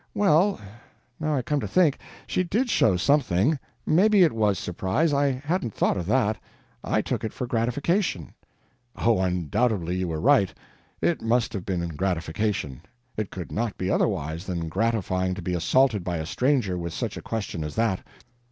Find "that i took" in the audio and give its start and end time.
6.07-7.23